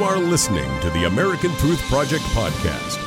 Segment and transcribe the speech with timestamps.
[0.00, 2.98] You are listening to the American Truth Project podcast.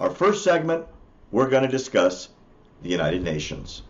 [0.00, 0.86] Our first segment,
[1.30, 2.30] we're going to discuss
[2.82, 3.82] the United Nations.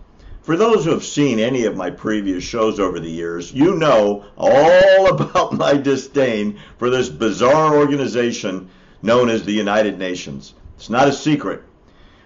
[0.43, 4.27] For those who have seen any of my previous shows over the years, you know
[4.37, 8.69] all about my disdain for this bizarre organization
[9.01, 10.53] known as the United Nations.
[10.77, 11.63] It's not a secret.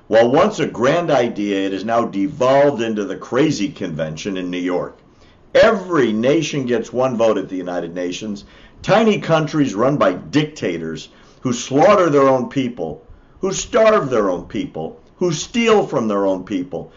[0.08, 4.58] While once a grand idea, it has now devolved into the crazy convention in New
[4.58, 4.98] York.
[5.54, 8.44] Every nation gets one vote at the United Nations.
[8.82, 11.08] Tiny countries run by dictators
[11.40, 13.06] who slaughter their own people,
[13.40, 16.92] who starve their own people, who steal from their own people.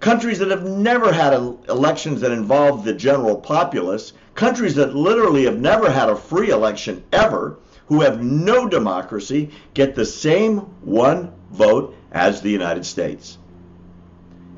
[0.00, 1.32] Countries that have never had
[1.68, 7.04] elections that involve the general populace, countries that literally have never had a free election
[7.12, 13.38] ever, who have no democracy, get the same one vote as the United States.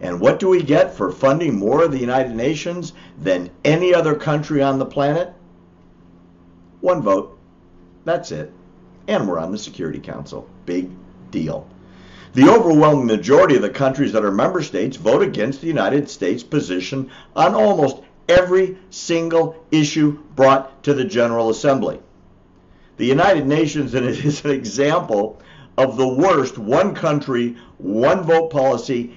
[0.04, 4.14] And what do we get for funding more of the United Nations than any other
[4.14, 5.32] country on the planet?
[6.82, 7.38] One vote.
[8.04, 8.52] That's it.
[9.08, 10.46] And we're on the Security Council.
[10.66, 10.90] Big
[11.30, 11.66] deal.
[12.34, 16.42] The overwhelming majority of the countries that are member states vote against the United States
[16.42, 21.98] position on almost every single issue brought to the General Assembly.
[22.98, 25.40] The United Nations is an example
[25.78, 29.16] of the worst one country, one vote policy